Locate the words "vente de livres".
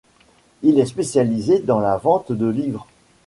1.97-2.87